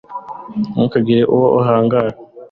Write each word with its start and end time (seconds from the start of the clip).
ntukagire 0.73 1.23
uwo 1.33 1.47
uhamagara 1.59 2.09